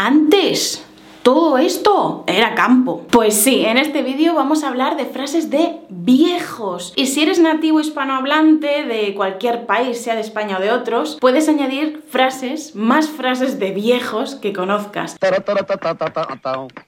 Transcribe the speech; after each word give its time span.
Antes 0.00 0.80
todo 1.28 1.58
esto 1.58 2.24
era 2.26 2.54
campo. 2.54 3.02
Pues 3.10 3.34
sí, 3.34 3.62
en 3.66 3.76
este 3.76 4.00
vídeo 4.00 4.34
vamos 4.34 4.64
a 4.64 4.68
hablar 4.68 4.96
de 4.96 5.04
frases 5.04 5.50
de 5.50 5.76
viejos. 5.90 6.94
Y 6.96 7.04
si 7.08 7.22
eres 7.22 7.38
nativo 7.38 7.80
hispanohablante 7.80 8.86
de 8.86 9.12
cualquier 9.14 9.66
país, 9.66 10.00
sea 10.00 10.14
de 10.14 10.22
España 10.22 10.56
o 10.56 10.60
de 10.62 10.70
otros, 10.70 11.18
puedes 11.20 11.46
añadir 11.50 12.02
frases, 12.08 12.74
más 12.74 13.10
frases 13.10 13.58
de 13.58 13.72
viejos 13.72 14.36
que 14.36 14.54
conozcas. 14.54 15.18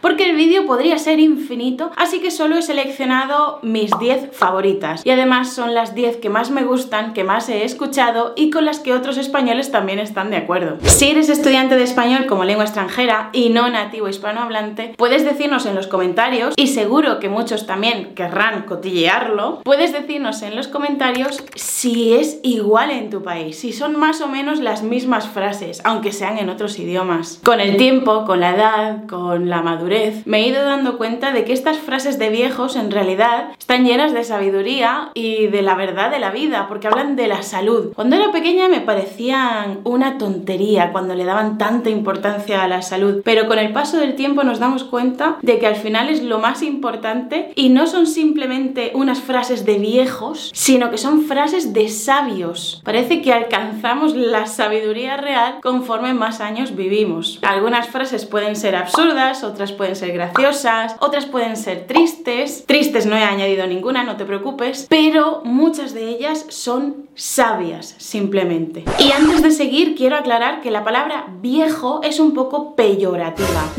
Porque 0.01 0.31
el 0.31 0.37
vídeo 0.37 0.65
podría 0.67 0.97
ser 0.97 1.21
infinito, 1.21 1.91
así 1.99 2.23
que 2.23 2.31
solo 2.31 2.57
he 2.57 2.63
seleccionado 2.63 3.59
mis 3.61 3.91
10 3.99 4.31
favoritas. 4.33 5.05
Y 5.05 5.11
además 5.11 5.53
son 5.53 5.75
las 5.75 5.95
10 5.95 6.17
que 6.17 6.31
más 6.31 6.51
me 6.51 6.65
gustan, 6.65 7.13
que 7.13 7.25
más 7.25 7.51
he 7.51 7.67
escuchado 7.67 8.33
y 8.37 8.49
con 8.49 8.65
las 8.65 8.79
que 8.79 8.95
otros 8.95 9.19
españoles 9.19 9.71
también 9.71 9.99
están 9.99 10.31
de 10.31 10.39
acuerdo. 10.39 10.79
Si 10.81 11.11
eres 11.11 11.29
estudiante 11.29 11.77
de 11.77 11.83
español 11.83 12.25
como 12.25 12.45
lengua 12.45 12.65
extranjera 12.65 13.29
y 13.35 13.51
no 13.51 13.69
nativo 13.69 14.09
hispanohablante, 14.09 14.30
hablante, 14.39 14.95
puedes 14.97 15.25
decirnos 15.25 15.67
en 15.67 15.75
los 15.75 15.87
comentarios, 15.87 16.55
y 16.57 16.69
seguro 16.69 17.21
que 17.21 17.29
muchos 17.29 17.67
también 17.67 18.15
querrán 18.15 18.63
cotillearlo, 18.63 19.61
puedes 19.65 19.93
decirnos 19.93 20.43
en 20.43 20.57
los 20.57 20.69
comentarios 20.69 21.43
si 21.55 22.15
es 22.15 22.41
igual 22.43 22.91
en 22.91 23.11
tu 23.11 23.23
país, 23.23 23.59
si 23.59 23.73
son 23.73 23.97
más 23.97 24.21
o 24.21 24.29
menos 24.29 24.61
las 24.61 24.83
mismas 24.83 25.29
frases, 25.29 25.81
aunque 25.85 26.13
sean 26.13 26.39
en 26.39 26.49
otros 26.49 26.79
idiomas. 26.79 27.41
Con 27.45 27.61
el 27.61 27.77
tiempo, 27.77 28.25
con 28.25 28.41
la 28.41 28.55
edad, 28.55 29.07
con 29.07 29.49
la 29.49 29.63
madurez, 29.63 30.27
me 30.27 30.39
he 30.39 30.49
ido 30.49 30.65
dando 30.65 30.99
cuenta 30.99 31.33
de 31.33 31.45
que 31.45 31.53
estas 31.53 31.79
frases 31.79 32.19
de 32.19 32.31
viejos 32.31 32.77
en 32.77 32.91
realidad 32.91 33.49
están 33.59 33.85
llenas 33.85 34.13
de 34.13 34.25
sabiduría 34.25 35.11
y 35.15 35.47
de 35.49 35.63
la 35.63 35.75
verdad 35.75 36.11
de 36.11 36.19
la 36.19 36.31
vida, 36.31 36.67
porque 36.69 36.89
hablan 36.89 37.17
de 37.17 37.29
la 37.29 37.43
salud. 37.43 37.93
Cuando 37.95 38.17
era 38.17 38.33
pequeña 38.33 38.69
me 38.69 38.81
parecían 38.81 39.81
una 39.85 40.19
tontería 40.19 40.93
cuando 40.93 41.15
le 41.15 41.25
daban 41.25 41.59
tanta 41.59 41.91
importancia 41.91 42.63
a 42.63 42.69
la 42.69 42.83
salud, 42.83 43.23
pero 43.25 43.47
con 43.47 43.59
el 43.59 43.73
paso 43.73 43.99
del 43.99 44.10
tiempo 44.15 44.45
nos 44.45 44.59
damos 44.59 44.85
cuenta 44.85 45.39
de 45.43 45.59
que 45.59 45.67
al 45.67 45.77
final 45.77 46.09
es 46.09 46.23
lo 46.23 46.39
más 46.39 46.63
importante 46.63 47.53
y 47.55 47.69
no 47.69 47.87
son 47.87 48.07
simplemente 48.07 48.93
unas 48.95 49.21
frases 49.21 49.65
de 49.65 49.79
viejos, 49.79 50.51
sino 50.55 50.91
que 50.91 50.99
son 50.99 51.23
frases 51.23 51.73
de 51.73 51.89
sabios. 51.89 52.81
Parece 52.85 53.23
que 53.23 53.33
alcanzamos 53.33 54.15
la 54.15 54.47
sabiduría 54.47 55.17
real 55.17 55.59
conforme 55.63 56.15
más 56.15 56.41
años 56.41 56.77
vivimos. 56.77 57.39
Algunas 57.43 57.89
frases 57.89 58.27
pueden 58.27 58.57
ser 58.57 58.77
absurdas, 58.77 59.45
otras 59.45 59.73
pueden 59.73 59.97
ser 59.97 60.13
graciosas, 60.13 60.97
otras 61.01 61.27
pueden 61.27 61.57
ser 61.57 61.87
tristes. 61.87 62.65
Tristes 62.67 63.07
no 63.07 63.17
he 63.17 63.23
añadido 63.23 63.67
ninguna, 63.67 64.05
no 64.05 64.17
te 64.17 64.25
preocupes, 64.25 64.87
pero 64.89 65.43
muchas 65.45 65.95
de 65.95 66.09
ellas 66.09 66.47
son 66.49 67.09
sabias, 67.15 67.95
simplemente. 67.99 68.85
Y 68.99 69.13
antes 69.13 69.43
de 69.43 69.51
seguir, 69.51 69.95
quiero 69.95 70.17
aclarar 70.17 70.61
que 70.61 70.71
la 70.71 70.85
palabra 70.85 71.27
viejo 71.41 72.01
es 72.03 72.21
un 72.21 72.35
poco 72.35 72.75
peyorativa. 72.75 73.73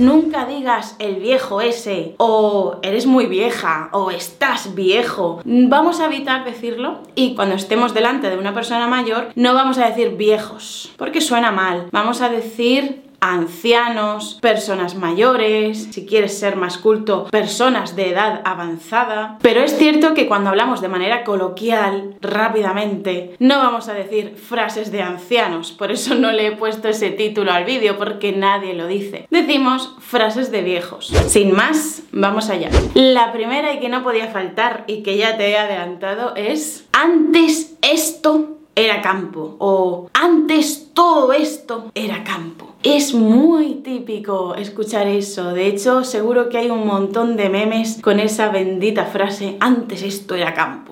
Digas 0.47 0.95
el 0.99 1.15
viejo 1.15 1.61
ese, 1.61 2.15
o 2.17 2.77
eres 2.81 3.05
muy 3.05 3.25
vieja, 3.25 3.89
o 3.91 4.11
estás 4.11 4.75
viejo. 4.75 5.41
Vamos 5.45 5.99
a 5.99 6.05
evitar 6.05 6.45
decirlo 6.45 6.99
y 7.15 7.35
cuando 7.35 7.55
estemos 7.55 7.93
delante 7.93 8.29
de 8.29 8.37
una 8.37 8.53
persona 8.53 8.87
mayor, 8.87 9.29
no 9.35 9.53
vamos 9.53 9.77
a 9.77 9.87
decir 9.87 10.11
viejos, 10.17 10.91
porque 10.97 11.21
suena 11.21 11.51
mal. 11.51 11.87
Vamos 11.91 12.21
a 12.21 12.29
decir 12.29 13.00
ancianos, 13.21 14.39
personas 14.41 14.95
mayores, 14.95 15.89
si 15.91 16.05
quieres 16.05 16.37
ser 16.37 16.55
más 16.55 16.77
culto, 16.77 17.27
personas 17.31 17.95
de 17.95 18.09
edad 18.09 18.41
avanzada. 18.43 19.37
Pero 19.41 19.61
es 19.61 19.77
cierto 19.77 20.13
que 20.13 20.27
cuando 20.27 20.49
hablamos 20.49 20.81
de 20.81 20.89
manera 20.89 21.23
coloquial, 21.23 22.15
rápidamente, 22.19 23.35
no 23.39 23.59
vamos 23.59 23.87
a 23.87 23.93
decir 23.93 24.35
frases 24.35 24.91
de 24.91 25.03
ancianos, 25.03 25.71
por 25.71 25.91
eso 25.91 26.15
no 26.15 26.31
le 26.31 26.47
he 26.47 26.51
puesto 26.51 26.89
ese 26.89 27.11
título 27.11 27.51
al 27.51 27.63
vídeo, 27.63 27.97
porque 27.97 28.31
nadie 28.31 28.73
lo 28.73 28.87
dice. 28.87 29.27
Decimos 29.29 29.95
frases 29.99 30.51
de 30.51 30.61
viejos. 30.61 31.07
Sin 31.27 31.53
más, 31.53 32.03
vamos 32.11 32.49
allá. 32.49 32.69
La 32.95 33.31
primera 33.31 33.73
y 33.73 33.79
que 33.79 33.89
no 33.89 34.03
podía 34.03 34.27
faltar 34.27 34.83
y 34.87 35.03
que 35.03 35.17
ya 35.17 35.37
te 35.37 35.49
he 35.49 35.57
adelantado 35.57 36.35
es 36.35 36.87
antes 36.91 37.77
esto 37.81 38.60
era 38.85 39.01
campo 39.01 39.55
o 39.59 40.09
antes 40.13 40.89
todo 40.93 41.33
esto 41.33 41.91
era 41.93 42.23
campo. 42.23 42.67
Es 42.83 43.13
muy 43.13 43.75
típico 43.75 44.55
escuchar 44.55 45.07
eso. 45.07 45.53
De 45.53 45.67
hecho, 45.67 46.03
seguro 46.03 46.49
que 46.49 46.57
hay 46.57 46.71
un 46.71 46.87
montón 46.87 47.37
de 47.37 47.49
memes 47.49 47.99
con 48.01 48.19
esa 48.19 48.49
bendita 48.49 49.05
frase, 49.05 49.57
antes 49.59 50.01
esto 50.01 50.35
era 50.35 50.53
campo. 50.53 50.90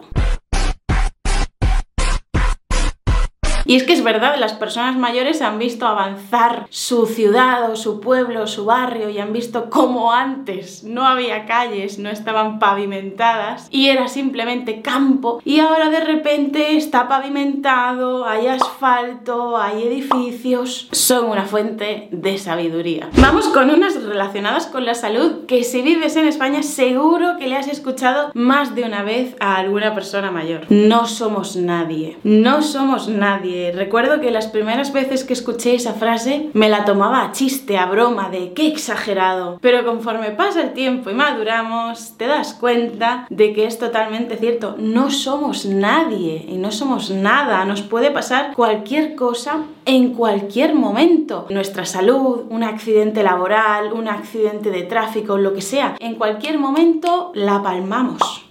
Y 3.69 3.75
es 3.75 3.83
que 3.83 3.93
es 3.93 4.03
verdad, 4.03 4.35
las 4.39 4.53
personas 4.53 4.97
mayores 4.97 5.43
han 5.43 5.59
visto 5.59 5.85
avanzar 5.85 6.65
su 6.71 7.05
ciudad 7.05 7.69
o 7.69 7.75
su 7.75 7.99
pueblo, 7.99 8.47
su 8.47 8.65
barrio 8.65 9.11
y 9.11 9.19
han 9.19 9.31
visto 9.31 9.69
cómo 9.69 10.11
antes 10.11 10.83
no 10.83 11.05
había 11.05 11.45
calles, 11.45 11.99
no 11.99 12.09
estaban 12.09 12.57
pavimentadas 12.57 13.67
y 13.69 13.89
era 13.89 14.07
simplemente 14.07 14.81
campo 14.81 15.39
y 15.45 15.59
ahora 15.59 15.91
de 15.91 15.99
repente 15.99 16.77
está 16.77 17.07
pavimentado, 17.07 18.25
hay 18.25 18.47
asfalto, 18.47 19.55
hay 19.55 19.83
edificios, 19.83 20.87
son 20.91 21.29
una 21.29 21.45
fuente 21.45 22.07
de 22.11 22.39
sabiduría. 22.39 23.11
Vamos 23.21 23.49
con 23.49 23.69
unas 23.69 24.03
relacionadas 24.03 24.65
con 24.65 24.83
la 24.83 24.95
salud 24.95 25.45
que 25.45 25.63
si 25.63 25.83
vives 25.83 26.15
en 26.15 26.27
España 26.27 26.63
seguro 26.63 27.37
que 27.37 27.47
le 27.47 27.55
has 27.55 27.67
escuchado 27.67 28.31
más 28.33 28.73
de 28.73 28.81
una 28.81 29.03
vez 29.03 29.35
a 29.39 29.57
alguna 29.57 29.93
persona 29.93 30.31
mayor. 30.31 30.65
No 30.69 31.05
somos 31.05 31.55
nadie, 31.55 32.17
no 32.23 32.63
somos 32.63 33.09
nadie 33.09 33.58
recuerdo 33.73 34.19
que 34.19 34.31
las 34.31 34.47
primeras 34.47 34.93
veces 34.93 35.23
que 35.23 35.33
escuché 35.33 35.75
esa 35.75 35.93
frase 35.93 36.49
me 36.53 36.69
la 36.69 36.85
tomaba 36.85 37.23
a 37.23 37.31
chiste, 37.31 37.77
a 37.77 37.85
broma, 37.85 38.29
de 38.29 38.53
qué 38.53 38.67
exagerado. 38.67 39.57
Pero 39.61 39.85
conforme 39.85 40.31
pasa 40.31 40.61
el 40.61 40.73
tiempo 40.73 41.09
y 41.09 41.13
maduramos, 41.13 42.17
te 42.17 42.27
das 42.27 42.53
cuenta 42.53 43.25
de 43.29 43.53
que 43.53 43.65
es 43.65 43.77
totalmente 43.79 44.37
cierto. 44.37 44.75
No 44.77 45.11
somos 45.11 45.65
nadie 45.65 46.45
y 46.47 46.57
no 46.57 46.71
somos 46.71 47.11
nada. 47.11 47.65
Nos 47.65 47.81
puede 47.81 48.11
pasar 48.11 48.53
cualquier 48.55 49.15
cosa 49.15 49.63
en 49.85 50.13
cualquier 50.13 50.75
momento. 50.75 51.45
Nuestra 51.49 51.85
salud, 51.85 52.45
un 52.49 52.63
accidente 52.63 53.23
laboral, 53.23 53.93
un 53.93 54.07
accidente 54.07 54.71
de 54.71 54.83
tráfico, 54.83 55.37
lo 55.37 55.53
que 55.53 55.61
sea, 55.61 55.95
en 55.99 56.15
cualquier 56.15 56.59
momento 56.59 57.31
la 57.33 57.61
palmamos. 57.61 58.48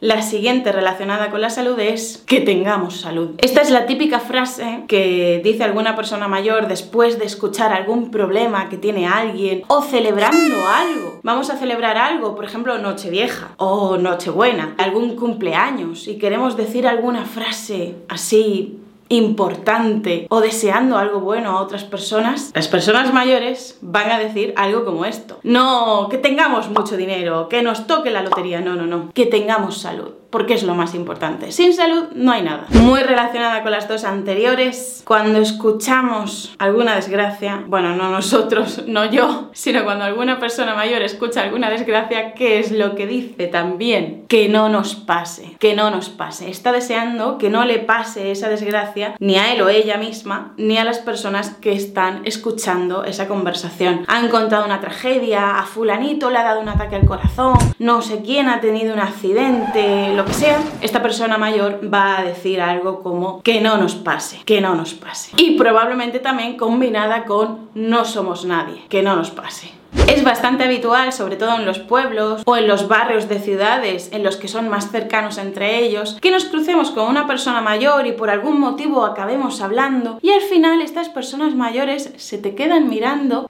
La 0.00 0.22
siguiente 0.22 0.72
relacionada 0.72 1.30
con 1.30 1.40
la 1.40 1.50
salud 1.50 1.78
es 1.78 2.22
que 2.26 2.40
tengamos 2.40 3.00
salud. 3.00 3.30
Esta 3.38 3.62
es 3.62 3.70
la 3.70 3.86
típica 3.86 4.20
frase 4.20 4.84
que 4.88 5.40
dice 5.44 5.64
alguna 5.64 5.96
persona 5.96 6.28
mayor 6.28 6.68
después 6.68 7.18
de 7.18 7.24
escuchar 7.24 7.72
algún 7.72 8.10
problema 8.10 8.68
que 8.68 8.76
tiene 8.76 9.06
alguien 9.06 9.62
o 9.68 9.82
celebrando 9.82 10.56
algo. 10.68 11.20
Vamos 11.22 11.50
a 11.50 11.56
celebrar 11.56 11.96
algo, 11.96 12.34
por 12.34 12.44
ejemplo, 12.44 12.76
Nochevieja 12.78 13.54
o 13.56 13.96
Nochebuena, 13.96 14.74
algún 14.78 15.16
cumpleaños 15.16 16.08
y 16.08 16.18
queremos 16.18 16.56
decir 16.56 16.86
alguna 16.86 17.24
frase 17.24 17.94
así 18.08 18.80
importante 19.16 20.26
o 20.30 20.40
deseando 20.40 20.98
algo 20.98 21.20
bueno 21.20 21.50
a 21.50 21.60
otras 21.60 21.84
personas, 21.84 22.50
las 22.54 22.68
personas 22.68 23.12
mayores 23.12 23.78
van 23.80 24.10
a 24.10 24.18
decir 24.18 24.52
algo 24.56 24.84
como 24.84 25.04
esto. 25.04 25.38
No 25.42 26.08
que 26.10 26.18
tengamos 26.18 26.68
mucho 26.70 26.96
dinero, 26.96 27.48
que 27.48 27.62
nos 27.62 27.86
toque 27.86 28.10
la 28.10 28.22
lotería, 28.22 28.60
no, 28.60 28.74
no, 28.74 28.86
no, 28.86 29.10
que 29.12 29.26
tengamos 29.26 29.78
salud 29.78 30.12
porque 30.34 30.54
es 30.54 30.64
lo 30.64 30.74
más 30.74 30.96
importante. 30.96 31.52
Sin 31.52 31.72
salud 31.72 32.06
no 32.12 32.32
hay 32.32 32.42
nada. 32.42 32.66
Muy 32.70 33.04
relacionada 33.04 33.62
con 33.62 33.70
las 33.70 33.86
dos 33.86 34.02
anteriores, 34.02 35.04
cuando 35.06 35.38
escuchamos 35.38 36.56
alguna 36.58 36.96
desgracia, 36.96 37.62
bueno, 37.68 37.94
no 37.94 38.10
nosotros, 38.10 38.82
no 38.88 39.04
yo, 39.04 39.50
sino 39.52 39.84
cuando 39.84 40.04
alguna 40.04 40.40
persona 40.40 40.74
mayor 40.74 41.02
escucha 41.02 41.42
alguna 41.42 41.70
desgracia, 41.70 42.34
¿qué 42.34 42.58
es 42.58 42.72
lo 42.72 42.96
que 42.96 43.06
dice 43.06 43.46
también? 43.46 44.24
Que 44.26 44.48
no 44.48 44.68
nos 44.68 44.96
pase, 44.96 45.54
que 45.60 45.76
no 45.76 45.92
nos 45.92 46.08
pase. 46.08 46.50
Está 46.50 46.72
deseando 46.72 47.38
que 47.38 47.48
no 47.48 47.64
le 47.64 47.78
pase 47.78 48.32
esa 48.32 48.48
desgracia 48.48 49.03
ni 49.18 49.36
a 49.36 49.52
él 49.52 49.62
o 49.62 49.68
ella 49.68 49.96
misma, 49.96 50.52
ni 50.56 50.78
a 50.78 50.84
las 50.84 50.98
personas 50.98 51.50
que 51.50 51.72
están 51.72 52.22
escuchando 52.24 53.04
esa 53.04 53.28
conversación. 53.28 54.04
Han 54.08 54.28
contado 54.28 54.64
una 54.64 54.80
tragedia, 54.80 55.58
a 55.58 55.64
fulanito 55.64 56.30
le 56.30 56.38
ha 56.38 56.44
dado 56.44 56.60
un 56.60 56.68
ataque 56.68 56.96
al 56.96 57.06
corazón, 57.06 57.54
no 57.78 58.02
sé 58.02 58.22
quién 58.22 58.48
ha 58.48 58.60
tenido 58.60 58.94
un 58.94 59.00
accidente, 59.00 60.12
lo 60.14 60.24
que 60.24 60.34
sea, 60.34 60.58
esta 60.80 61.02
persona 61.02 61.38
mayor 61.38 61.80
va 61.92 62.18
a 62.18 62.24
decir 62.24 62.60
algo 62.60 63.02
como 63.02 63.42
que 63.42 63.60
no 63.60 63.76
nos 63.76 63.94
pase, 63.94 64.40
que 64.44 64.60
no 64.60 64.74
nos 64.74 64.94
pase. 64.94 65.32
Y 65.36 65.56
probablemente 65.56 66.18
también 66.18 66.56
combinada 66.56 67.24
con 67.24 67.70
no 67.74 68.04
somos 68.04 68.44
nadie, 68.44 68.82
que 68.88 69.02
no 69.02 69.16
nos 69.16 69.30
pase. 69.30 69.72
Es 70.08 70.22
bastante 70.22 70.64
habitual, 70.64 71.12
sobre 71.12 71.36
todo 71.36 71.56
en 71.56 71.64
los 71.64 71.78
pueblos 71.78 72.42
o 72.44 72.56
en 72.56 72.68
los 72.68 72.88
barrios 72.88 73.28
de 73.28 73.38
ciudades 73.38 74.10
en 74.12 74.22
los 74.22 74.36
que 74.36 74.48
son 74.48 74.68
más 74.68 74.90
cercanos 74.90 75.38
entre 75.38 75.78
ellos, 75.78 76.18
que 76.20 76.30
nos 76.30 76.44
crucemos 76.44 76.90
con 76.90 77.08
una 77.08 77.26
persona 77.26 77.60
mayor 77.60 78.06
y 78.06 78.12
por 78.12 78.30
algún 78.30 78.60
motivo 78.60 79.04
acabemos 79.04 79.60
hablando 79.60 80.18
y 80.22 80.30
al 80.30 80.42
final 80.42 80.82
estas 80.82 81.08
personas 81.08 81.54
mayores 81.54 82.12
se 82.16 82.38
te 82.38 82.54
quedan 82.54 82.88
mirando 82.88 83.46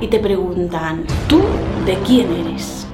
y 0.00 0.06
te 0.06 0.18
preguntan, 0.18 1.04
¿tú 1.28 1.42
de 1.84 1.94
quién 2.06 2.32
eres? 2.32 2.86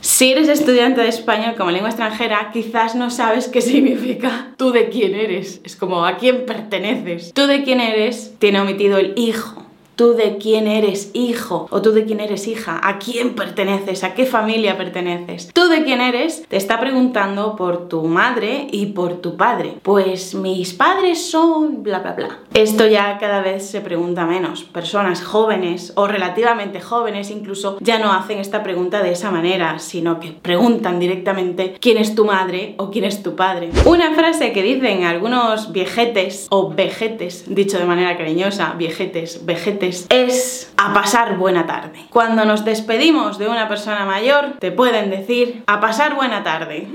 Si 0.00 0.32
eres 0.32 0.48
estudiante 0.48 1.00
de 1.00 1.08
español 1.08 1.54
como 1.56 1.70
lengua 1.70 1.90
extranjera, 1.90 2.50
quizás 2.52 2.96
no 2.96 3.10
sabes 3.10 3.46
qué 3.46 3.60
significa 3.60 4.48
tú 4.56 4.72
de 4.72 4.88
quién 4.88 5.14
eres. 5.14 5.60
Es 5.62 5.76
como 5.76 6.04
a 6.04 6.16
quién 6.16 6.44
perteneces. 6.44 7.32
Tú 7.32 7.46
de 7.46 7.62
quién 7.62 7.80
eres 7.80 8.34
tiene 8.40 8.60
omitido 8.60 8.98
el 8.98 9.14
hijo 9.16 9.61
tú 9.96 10.14
de 10.14 10.38
quién 10.38 10.66
eres 10.66 11.10
hijo 11.14 11.66
o 11.70 11.82
tú 11.82 11.92
de 11.92 12.04
quién 12.04 12.20
eres 12.20 12.48
hija, 12.48 12.80
a 12.82 12.98
quién 12.98 13.34
perteneces, 13.34 14.04
a 14.04 14.14
qué 14.14 14.26
familia 14.26 14.76
perteneces. 14.76 15.50
Tú 15.52 15.68
de 15.68 15.84
quién 15.84 16.00
eres 16.00 16.44
te 16.48 16.56
está 16.56 16.80
preguntando 16.80 17.56
por 17.56 17.88
tu 17.88 18.02
madre 18.04 18.68
y 18.70 18.86
por 18.86 19.20
tu 19.20 19.36
padre. 19.36 19.74
Pues 19.82 20.34
mis 20.34 20.72
padres 20.72 21.30
son 21.30 21.82
bla 21.82 22.00
bla 22.00 22.12
bla. 22.12 22.38
Esto 22.54 22.86
ya 22.86 23.18
cada 23.18 23.40
vez 23.42 23.66
se 23.66 23.80
pregunta 23.80 24.26
menos. 24.26 24.64
Personas 24.64 25.22
jóvenes 25.22 25.92
o 25.96 26.06
relativamente 26.06 26.80
jóvenes 26.80 27.30
incluso 27.30 27.78
ya 27.80 27.98
no 27.98 28.12
hacen 28.12 28.38
esta 28.38 28.62
pregunta 28.62 29.02
de 29.02 29.12
esa 29.12 29.30
manera, 29.30 29.78
sino 29.78 30.20
que 30.20 30.32
preguntan 30.32 30.98
directamente 30.98 31.76
quién 31.80 31.98
es 31.98 32.14
tu 32.14 32.24
madre 32.24 32.74
o 32.78 32.90
quién 32.90 33.04
es 33.04 33.22
tu 33.22 33.36
padre. 33.36 33.70
Una 33.84 34.14
frase 34.14 34.52
que 34.52 34.62
dicen 34.62 35.04
algunos 35.04 35.72
viejetes 35.72 36.46
o 36.50 36.70
vejetes, 36.70 37.44
dicho 37.48 37.78
de 37.78 37.84
manera 37.84 38.16
cariñosa, 38.16 38.74
viejetes, 38.78 39.44
vejetes, 39.44 39.81
es 39.82 40.72
a 40.76 40.94
pasar 40.94 41.36
buena 41.36 41.66
tarde. 41.66 42.06
Cuando 42.10 42.44
nos 42.44 42.64
despedimos 42.64 43.38
de 43.38 43.48
una 43.48 43.68
persona 43.68 44.04
mayor, 44.06 44.54
te 44.58 44.70
pueden 44.70 45.10
decir 45.10 45.64
a 45.66 45.80
pasar 45.80 46.14
buena 46.14 46.44
tarde. 46.44 46.86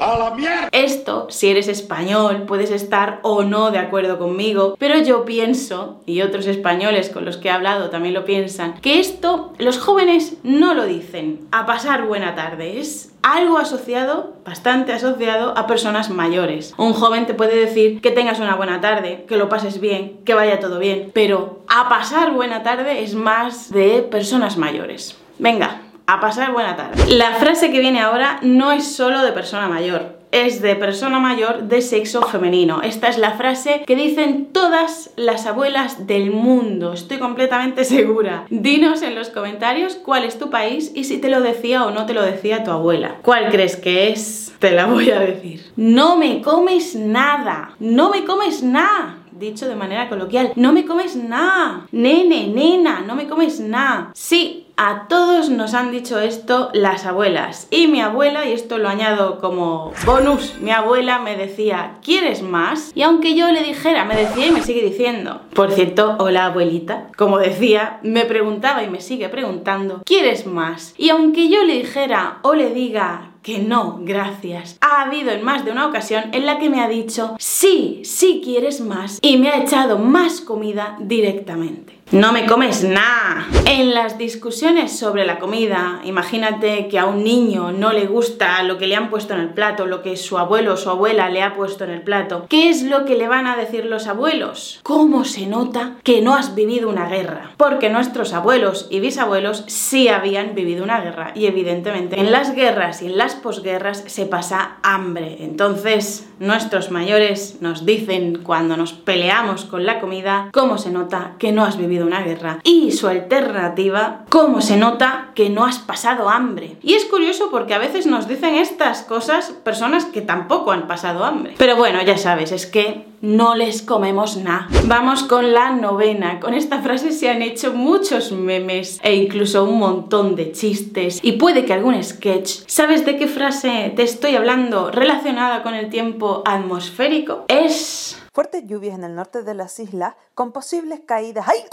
¡A 0.00 0.18
la! 0.18 0.68
Esto, 0.72 1.26
si 1.30 1.48
eres 1.48 1.68
español, 1.68 2.44
puedes 2.46 2.70
estar 2.70 3.20
o 3.22 3.42
no 3.42 3.70
de 3.70 3.78
acuerdo 3.78 4.18
conmigo, 4.18 4.76
pero 4.78 4.98
yo 4.98 5.24
pienso, 5.24 6.00
y 6.06 6.22
otros 6.22 6.46
españoles 6.46 7.10
con 7.10 7.24
los 7.24 7.36
que 7.36 7.48
he 7.48 7.50
hablado 7.50 7.90
también 7.90 8.14
lo 8.14 8.24
piensan, 8.24 8.80
que 8.80 9.00
esto 9.00 9.52
los 9.58 9.78
jóvenes 9.78 10.36
no 10.42 10.74
lo 10.74 10.84
dicen, 10.84 11.46
a 11.52 11.66
pasar 11.66 12.06
buena 12.06 12.34
tarde, 12.34 12.78
es 12.78 13.12
algo 13.22 13.58
asociado, 13.58 14.34
bastante 14.44 14.92
asociado 14.92 15.56
a 15.56 15.66
personas 15.66 16.10
mayores. 16.10 16.74
Un 16.76 16.92
joven 16.92 17.26
te 17.26 17.34
puede 17.34 17.56
decir 17.56 18.00
que 18.00 18.10
tengas 18.10 18.38
una 18.38 18.54
buena 18.54 18.80
tarde, 18.80 19.24
que 19.26 19.36
lo 19.36 19.48
pases 19.48 19.80
bien, 19.80 20.18
que 20.24 20.34
vaya 20.34 20.60
todo 20.60 20.78
bien, 20.78 21.10
pero 21.12 21.60
a 21.68 21.88
pasar 21.88 22.32
buena 22.32 22.62
tarde 22.62 23.02
es 23.02 23.14
más 23.14 23.70
de 23.70 24.02
personas 24.02 24.56
mayores. 24.56 25.16
Venga, 25.38 25.82
a 26.06 26.20
pasar 26.20 26.52
buena 26.52 26.76
tarde. 26.76 27.16
La 27.16 27.32
frase 27.32 27.70
que 27.70 27.80
viene 27.80 28.00
ahora 28.00 28.38
no 28.42 28.72
es 28.72 28.84
solo 28.84 29.22
de 29.22 29.32
persona 29.32 29.68
mayor, 29.68 30.16
es 30.30 30.60
de 30.60 30.76
persona 30.76 31.18
mayor 31.18 31.64
de 31.64 31.82
sexo 31.82 32.22
femenino. 32.22 32.82
Esta 32.82 33.08
es 33.08 33.18
la 33.18 33.32
frase 33.32 33.82
que 33.86 33.96
dicen 33.96 34.48
todas 34.52 35.10
las 35.16 35.46
abuelas 35.46 36.06
del 36.06 36.30
mundo, 36.30 36.92
estoy 36.92 37.18
completamente 37.18 37.84
segura. 37.84 38.44
Dinos 38.50 39.02
en 39.02 39.14
los 39.14 39.30
comentarios 39.30 39.96
cuál 39.96 40.24
es 40.24 40.38
tu 40.38 40.50
país 40.50 40.92
y 40.94 41.04
si 41.04 41.18
te 41.18 41.28
lo 41.28 41.40
decía 41.40 41.84
o 41.84 41.90
no 41.90 42.06
te 42.06 42.14
lo 42.14 42.22
decía 42.22 42.64
tu 42.64 42.70
abuela. 42.70 43.16
¿Cuál 43.22 43.48
crees 43.48 43.76
que 43.76 44.10
es? 44.10 44.52
Te 44.58 44.72
la 44.72 44.86
voy 44.86 45.10
a 45.10 45.18
decir. 45.18 45.72
No 45.76 46.16
me 46.16 46.40
comes 46.40 46.94
nada, 46.94 47.70
no 47.78 48.10
me 48.10 48.24
comes 48.24 48.62
nada 48.62 49.18
dicho 49.38 49.68
de 49.68 49.76
manera 49.76 50.08
coloquial, 50.08 50.52
no 50.56 50.72
me 50.72 50.84
comes 50.84 51.16
nada, 51.16 51.86
nene, 51.92 52.48
nena, 52.48 53.00
no 53.00 53.14
me 53.14 53.26
comes 53.26 53.60
nada. 53.60 54.10
Sí, 54.14 54.66
a 54.76 55.08
todos 55.08 55.48
nos 55.48 55.72
han 55.72 55.90
dicho 55.90 56.20
esto 56.20 56.70
las 56.74 57.06
abuelas. 57.06 57.66
Y 57.70 57.86
mi 57.86 58.00
abuela, 58.00 58.46
y 58.46 58.52
esto 58.52 58.76
lo 58.78 58.88
añado 58.88 59.38
como 59.38 59.92
bonus, 60.04 60.54
mi 60.60 60.70
abuela 60.70 61.18
me 61.18 61.36
decía, 61.36 61.94
¿quieres 62.02 62.42
más? 62.42 62.92
Y 62.94 63.02
aunque 63.02 63.34
yo 63.34 63.50
le 63.52 63.62
dijera, 63.62 64.04
me 64.04 64.16
decía 64.16 64.46
y 64.46 64.50
me 64.50 64.62
sigue 64.62 64.82
diciendo. 64.82 65.40
Por 65.54 65.72
cierto, 65.72 66.16
hola 66.18 66.46
abuelita. 66.46 67.08
Como 67.16 67.38
decía, 67.38 68.00
me 68.02 68.26
preguntaba 68.26 68.82
y 68.82 68.90
me 68.90 69.00
sigue 69.00 69.28
preguntando, 69.30 70.02
¿quieres 70.04 70.46
más? 70.46 70.94
Y 70.98 71.08
aunque 71.08 71.48
yo 71.48 71.64
le 71.64 71.74
dijera 71.74 72.38
o 72.42 72.54
le 72.54 72.70
diga 72.70 73.30
que 73.46 73.60
no, 73.60 74.00
gracias. 74.02 74.76
Ha 74.80 75.02
habido 75.02 75.30
en 75.30 75.44
más 75.44 75.64
de 75.64 75.70
una 75.70 75.86
ocasión 75.86 76.24
en 76.32 76.46
la 76.46 76.58
que 76.58 76.68
me 76.68 76.80
ha 76.82 76.88
dicho, 76.88 77.36
sí, 77.38 78.02
sí 78.04 78.40
quieres 78.42 78.80
más, 78.80 79.20
y 79.22 79.36
me 79.36 79.50
ha 79.50 79.62
echado 79.62 80.00
más 80.00 80.40
comida 80.40 80.96
directamente. 81.00 81.95
No 82.12 82.32
me 82.32 82.46
comes 82.46 82.84
nada. 82.84 83.48
En 83.64 83.92
las 83.92 84.16
discusiones 84.16 84.96
sobre 84.96 85.26
la 85.26 85.40
comida, 85.40 86.00
imagínate 86.04 86.86
que 86.86 87.00
a 87.00 87.04
un 87.04 87.24
niño 87.24 87.72
no 87.72 87.92
le 87.92 88.06
gusta 88.06 88.62
lo 88.62 88.78
que 88.78 88.86
le 88.86 88.94
han 88.94 89.10
puesto 89.10 89.34
en 89.34 89.40
el 89.40 89.48
plato, 89.48 89.86
lo 89.86 90.02
que 90.02 90.16
su 90.16 90.38
abuelo 90.38 90.74
o 90.74 90.76
su 90.76 90.88
abuela 90.88 91.28
le 91.30 91.42
ha 91.42 91.56
puesto 91.56 91.82
en 91.82 91.90
el 91.90 92.02
plato. 92.02 92.46
¿Qué 92.48 92.68
es 92.68 92.84
lo 92.84 93.04
que 93.06 93.16
le 93.16 93.26
van 93.26 93.48
a 93.48 93.56
decir 93.56 93.86
los 93.86 94.06
abuelos? 94.06 94.78
¿Cómo 94.84 95.24
se 95.24 95.48
nota 95.48 95.96
que 96.04 96.22
no 96.22 96.36
has 96.36 96.54
vivido 96.54 96.88
una 96.88 97.08
guerra? 97.08 97.50
Porque 97.56 97.90
nuestros 97.90 98.32
abuelos 98.34 98.86
y 98.88 99.00
bisabuelos 99.00 99.64
sí 99.66 100.06
habían 100.06 100.54
vivido 100.54 100.84
una 100.84 101.00
guerra 101.00 101.32
y 101.34 101.46
evidentemente 101.46 102.20
en 102.20 102.30
las 102.30 102.54
guerras 102.54 103.02
y 103.02 103.06
en 103.06 103.18
las 103.18 103.34
posguerras 103.34 104.04
se 104.06 104.26
pasa 104.26 104.76
hambre. 104.84 105.38
Entonces, 105.40 106.28
nuestros 106.38 106.92
mayores 106.92 107.56
nos 107.60 107.84
dicen 107.84 108.42
cuando 108.44 108.76
nos 108.76 108.92
peleamos 108.92 109.64
con 109.64 109.84
la 109.86 109.98
comida, 109.98 110.50
¿cómo 110.52 110.78
se 110.78 110.92
nota 110.92 111.32
que 111.40 111.50
no 111.50 111.64
has 111.64 111.76
vivido 111.76 111.95
una 112.04 112.22
guerra. 112.22 112.60
Y 112.64 112.92
su 112.92 113.08
alternativa, 113.08 114.24
cómo 114.28 114.60
se 114.60 114.76
nota 114.76 115.30
que 115.34 115.50
no 115.50 115.64
has 115.64 115.78
pasado 115.78 116.28
hambre. 116.28 116.76
Y 116.82 116.94
es 116.94 117.04
curioso 117.04 117.48
porque 117.50 117.74
a 117.74 117.78
veces 117.78 118.06
nos 118.06 118.28
dicen 118.28 118.54
estas 118.54 119.02
cosas 119.02 119.50
personas 119.64 120.04
que 120.04 120.22
tampoco 120.22 120.72
han 120.72 120.86
pasado 120.86 121.24
hambre. 121.24 121.54
Pero 121.58 121.76
bueno, 121.76 122.02
ya 122.02 122.18
sabes, 122.18 122.52
es 122.52 122.66
que 122.66 123.06
no 123.20 123.54
les 123.54 123.82
comemos 123.82 124.36
nada. 124.36 124.68
Vamos 124.84 125.22
con 125.24 125.52
la 125.52 125.70
novena. 125.70 126.40
Con 126.40 126.54
esta 126.54 126.82
frase 126.82 127.12
se 127.12 127.28
han 127.28 127.42
hecho 127.42 127.72
muchos 127.72 128.32
memes 128.32 129.00
e 129.02 129.14
incluso 129.14 129.64
un 129.64 129.78
montón 129.78 130.36
de 130.36 130.52
chistes 130.52 131.20
y 131.22 131.32
puede 131.32 131.64
que 131.64 131.72
algún 131.72 132.02
sketch. 132.02 132.60
¿Sabes 132.66 133.04
de 133.04 133.16
qué 133.16 133.26
frase 133.26 133.92
te 133.96 134.02
estoy 134.02 134.36
hablando 134.36 134.90
relacionada 134.90 135.62
con 135.62 135.74
el 135.74 135.90
tiempo 135.90 136.42
atmosférico? 136.44 137.44
Es 137.48 138.16
Fuertes 138.36 138.66
lluvias 138.66 138.96
en 138.96 139.04
el 139.04 139.14
norte 139.14 139.42
de 139.42 139.54
las 139.54 139.80
islas 139.80 140.14
con 140.34 140.52
posibles 140.52 141.00
caídas. 141.06 141.46
¡Ay, 141.48 141.64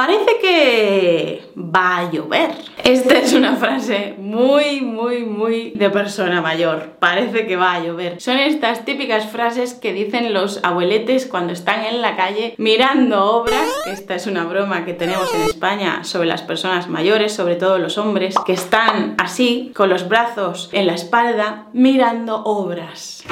Parece 0.00 0.38
que 0.40 1.42
va 1.56 1.98
a 1.98 2.10
llover. 2.10 2.52
Esta 2.84 3.18
es 3.18 3.34
una 3.34 3.56
frase 3.56 4.14
muy, 4.16 4.80
muy, 4.80 5.26
muy 5.26 5.72
de 5.72 5.90
persona 5.90 6.40
mayor. 6.40 6.92
Parece 6.98 7.46
que 7.46 7.56
va 7.56 7.74
a 7.74 7.80
llover. 7.80 8.18
Son 8.18 8.38
estas 8.38 8.86
típicas 8.86 9.26
frases 9.26 9.74
que 9.74 9.92
dicen 9.92 10.32
los 10.32 10.64
abueletes 10.64 11.26
cuando 11.26 11.52
están 11.52 11.84
en 11.84 12.00
la 12.00 12.16
calle 12.16 12.54
mirando 12.56 13.26
obras. 13.26 13.68
Esta 13.88 14.14
es 14.14 14.26
una 14.26 14.44
broma 14.44 14.86
que 14.86 14.94
tenemos 14.94 15.34
en 15.34 15.42
España 15.42 16.02
sobre 16.02 16.28
las 16.28 16.40
personas 16.40 16.88
mayores, 16.88 17.34
sobre 17.34 17.56
todo 17.56 17.78
los 17.78 17.98
hombres, 17.98 18.36
que 18.46 18.54
están 18.54 19.16
así, 19.18 19.70
con 19.76 19.90
los 19.90 20.08
brazos 20.08 20.70
en 20.72 20.86
la 20.86 20.94
espalda, 20.94 21.66
mirando 21.74 22.42
obras. 22.44 23.22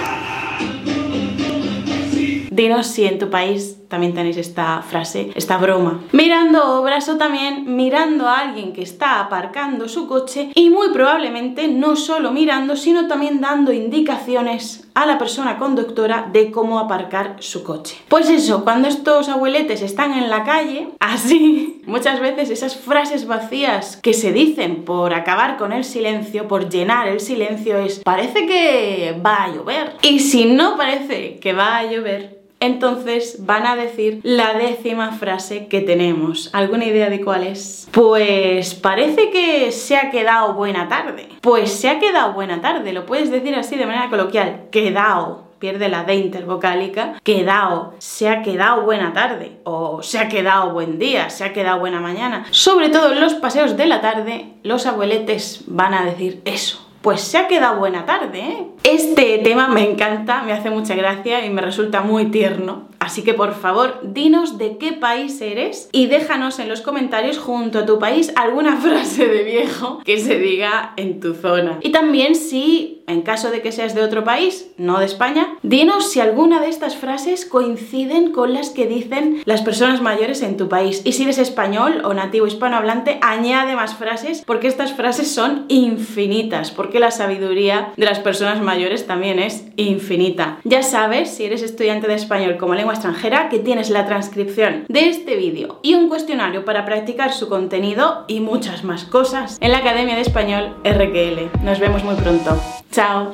Si 2.58 3.04
en 3.04 3.20
tu 3.20 3.30
país 3.30 3.76
también 3.86 4.14
tenéis 4.14 4.36
esta 4.36 4.82
frase, 4.82 5.30
esta 5.36 5.58
broma. 5.58 6.00
Mirando 6.10 6.80
obras 6.80 7.08
o 7.08 7.16
también 7.16 7.76
mirando 7.76 8.26
a 8.26 8.40
alguien 8.40 8.72
que 8.72 8.82
está 8.82 9.20
aparcando 9.20 9.88
su 9.88 10.08
coche 10.08 10.50
y 10.56 10.68
muy 10.68 10.88
probablemente 10.92 11.68
no 11.68 11.94
solo 11.94 12.32
mirando, 12.32 12.74
sino 12.74 13.06
también 13.06 13.40
dando 13.40 13.72
indicaciones 13.72 14.88
a 14.94 15.06
la 15.06 15.18
persona 15.18 15.56
conductora 15.56 16.28
de 16.32 16.50
cómo 16.50 16.80
aparcar 16.80 17.36
su 17.38 17.62
coche. 17.62 17.96
Pues 18.08 18.28
eso, 18.28 18.64
cuando 18.64 18.88
estos 18.88 19.28
abueletes 19.28 19.80
están 19.80 20.12
en 20.14 20.28
la 20.28 20.42
calle, 20.42 20.88
así, 20.98 21.82
muchas 21.86 22.18
veces 22.18 22.50
esas 22.50 22.76
frases 22.76 23.28
vacías 23.28 23.98
que 23.98 24.14
se 24.14 24.32
dicen 24.32 24.84
por 24.84 25.14
acabar 25.14 25.58
con 25.58 25.72
el 25.72 25.84
silencio, 25.84 26.48
por 26.48 26.68
llenar 26.68 27.06
el 27.06 27.20
silencio, 27.20 27.78
es 27.78 28.00
parece 28.00 28.46
que 28.46 29.16
va 29.24 29.44
a 29.44 29.54
llover. 29.54 29.94
Y 30.02 30.18
si 30.18 30.46
no 30.46 30.76
parece 30.76 31.38
que 31.38 31.52
va 31.52 31.78
a 31.78 31.84
llover, 31.84 32.38
entonces 32.60 33.44
van 33.46 33.66
a 33.66 33.76
decir 33.76 34.20
la 34.22 34.54
décima 34.54 35.12
frase 35.12 35.68
que 35.68 35.80
tenemos. 35.80 36.50
¿Alguna 36.52 36.84
idea 36.84 37.10
de 37.10 37.20
cuál 37.20 37.44
es? 37.44 37.88
Pues 37.92 38.74
parece 38.74 39.30
que 39.30 39.72
se 39.72 39.96
ha 39.96 40.10
quedado 40.10 40.54
buena 40.54 40.88
tarde. 40.88 41.28
Pues 41.40 41.72
se 41.72 41.88
ha 41.88 41.98
quedado 41.98 42.32
buena 42.32 42.60
tarde, 42.60 42.92
lo 42.92 43.06
puedes 43.06 43.30
decir 43.30 43.54
así 43.54 43.76
de 43.76 43.86
manera 43.86 44.10
coloquial, 44.10 44.62
quedado 44.70 45.48
pierde 45.58 45.88
la 45.88 46.04
D 46.04 46.14
intervocálica, 46.14 47.14
quedado, 47.24 47.94
se 47.98 48.28
ha 48.28 48.42
quedado 48.42 48.82
buena 48.82 49.12
tarde, 49.12 49.58
o 49.64 50.02
se 50.02 50.18
ha 50.18 50.28
quedado 50.28 50.72
buen 50.72 50.98
día, 50.98 51.30
se 51.30 51.44
ha 51.44 51.52
quedado 51.52 51.80
buena 51.80 52.00
mañana. 52.00 52.44
Sobre 52.50 52.88
todo 52.90 53.12
en 53.12 53.20
los 53.20 53.34
paseos 53.34 53.76
de 53.76 53.86
la 53.86 54.00
tarde, 54.00 54.52
los 54.62 54.86
abueletes 54.86 55.64
van 55.66 55.94
a 55.94 56.04
decir 56.04 56.42
eso 56.44 56.87
pues 57.02 57.20
se 57.20 57.38
ha 57.38 57.48
quedado 57.48 57.78
buena 57.78 58.06
tarde, 58.06 58.40
¿eh? 58.40 58.66
Este 58.84 59.38
tema 59.38 59.68
me 59.68 59.88
encanta, 59.88 60.42
me 60.42 60.52
hace 60.52 60.70
mucha 60.70 60.94
gracia 60.94 61.44
y 61.44 61.50
me 61.50 61.62
resulta 61.62 62.00
muy 62.00 62.26
tierno 62.26 62.88
Así 63.08 63.22
que 63.22 63.32
por 63.32 63.54
favor, 63.54 64.00
dinos 64.02 64.58
de 64.58 64.76
qué 64.76 64.92
país 64.92 65.40
eres 65.40 65.88
y 65.92 66.08
déjanos 66.08 66.58
en 66.58 66.68
los 66.68 66.82
comentarios 66.82 67.38
junto 67.38 67.78
a 67.78 67.86
tu 67.86 67.98
país 67.98 68.34
alguna 68.36 68.76
frase 68.82 69.26
de 69.26 69.44
viejo 69.44 70.02
que 70.04 70.18
se 70.18 70.38
diga 70.38 70.92
en 70.98 71.18
tu 71.18 71.32
zona. 71.32 71.78
Y 71.80 71.90
también 71.90 72.34
si, 72.34 73.02
en 73.06 73.22
caso 73.22 73.50
de 73.50 73.62
que 73.62 73.72
seas 73.72 73.94
de 73.94 74.02
otro 74.02 74.24
país, 74.24 74.72
no 74.76 74.98
de 74.98 75.06
España, 75.06 75.56
dinos 75.62 76.10
si 76.10 76.20
alguna 76.20 76.60
de 76.60 76.68
estas 76.68 76.96
frases 76.96 77.46
coinciden 77.46 78.30
con 78.30 78.52
las 78.52 78.68
que 78.68 78.86
dicen 78.86 79.40
las 79.46 79.62
personas 79.62 80.02
mayores 80.02 80.42
en 80.42 80.58
tu 80.58 80.68
país. 80.68 81.00
Y 81.06 81.12
si 81.12 81.22
eres 81.22 81.38
español 81.38 82.02
o 82.04 82.12
nativo 82.12 82.46
hispanohablante, 82.46 83.18
añade 83.22 83.74
más 83.74 83.94
frases 83.94 84.42
porque 84.44 84.68
estas 84.68 84.92
frases 84.92 85.32
son 85.32 85.64
infinitas, 85.68 86.72
porque 86.72 87.00
la 87.00 87.10
sabiduría 87.10 87.94
de 87.96 88.04
las 88.04 88.18
personas 88.18 88.60
mayores 88.60 89.06
también 89.06 89.38
es 89.38 89.64
infinita. 89.76 90.58
Ya 90.64 90.82
sabes, 90.82 91.30
si 91.30 91.46
eres 91.46 91.62
estudiante 91.62 92.06
de 92.06 92.14
español 92.14 92.58
como 92.58 92.74
lengua 92.74 92.97
extranjera, 92.98 93.48
que 93.48 93.58
tienes 93.58 93.90
la 93.90 94.06
transcripción 94.06 94.84
de 94.88 95.08
este 95.08 95.36
vídeo 95.36 95.80
y 95.82 95.94
un 95.94 96.08
cuestionario 96.08 96.64
para 96.64 96.84
practicar 96.84 97.32
su 97.32 97.48
contenido 97.48 98.24
y 98.28 98.40
muchas 98.40 98.84
más 98.84 99.04
cosas 99.04 99.56
en 99.60 99.72
la 99.72 99.78
Academia 99.78 100.16
de 100.16 100.22
Español 100.22 100.76
RQL. 100.84 101.64
Nos 101.64 101.78
vemos 101.78 102.04
muy 102.04 102.16
pronto. 102.16 102.60
Chao. 102.90 103.32